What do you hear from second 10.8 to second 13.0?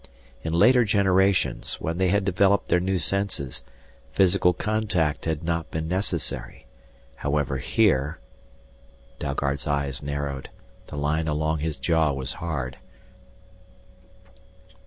the line along his jaw was hard.